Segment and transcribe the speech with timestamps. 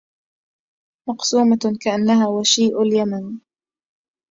[1.09, 3.39] مقسومة كأنها وشيُ اليمن